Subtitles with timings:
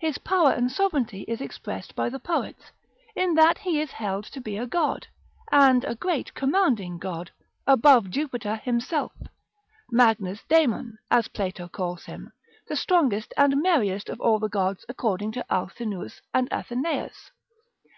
[0.00, 2.72] His power and sovereignty is expressed by the poets,
[3.14, 5.08] in that he is held to be a god,
[5.52, 7.30] and a great commanding god,
[7.66, 9.12] above Jupiter himself;
[9.90, 12.32] Magnus Daemon, as Plato calls him,
[12.68, 17.30] the strongest and merriest of all the gods according to Alcinous and Athenaeus.